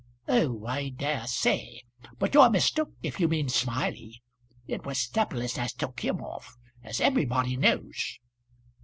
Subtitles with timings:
[0.27, 1.83] "Oh, I dare say.
[2.17, 4.23] But you're mistook if you mean Smiley.
[4.65, 8.17] It was 'sepilus as took him off, as everybody knows."